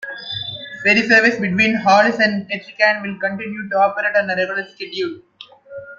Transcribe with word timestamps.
Ferry 0.83 1.07
service 1.07 1.35
between 1.39 1.75
Hollis 1.75 2.17
and 2.17 2.49
Ketchikan 2.49 3.03
will 3.03 3.19
continue 3.19 3.69
to 3.69 3.75
operate 3.77 4.15
on 4.15 4.31
a 4.31 4.35
regular 4.35 4.65
schedule. 4.67 5.21